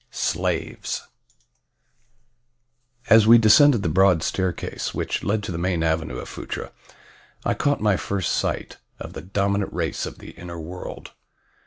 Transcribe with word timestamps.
V 0.09 0.15
SLAVES 0.17 1.03
AS 3.11 3.27
WE 3.27 3.37
DESCENDED 3.37 3.83
THE 3.83 3.89
BROAD 3.89 4.23
STAIRCASE 4.23 4.95
WHICH 4.95 5.21
led 5.23 5.43
to 5.43 5.51
the 5.51 5.59
main 5.59 5.83
avenue 5.83 6.17
of 6.17 6.27
Phutra 6.27 6.71
I 7.45 7.53
caught 7.53 7.81
my 7.81 7.97
first 7.97 8.31
sight 8.31 8.77
of 8.99 9.13
the 9.13 9.21
dominant 9.21 9.71
race 9.71 10.07
of 10.07 10.17
the 10.17 10.31
inner 10.31 10.59
world. 10.59 11.11